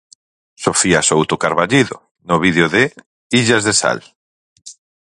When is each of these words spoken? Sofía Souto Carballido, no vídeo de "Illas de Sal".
Sofía 0.65 1.01
Souto 1.09 1.35
Carballido, 1.43 1.95
no 2.27 2.35
vídeo 2.45 2.65
de 2.75 2.83
"Illas 3.41 3.63
de 3.67 3.73
Sal". 3.81 3.99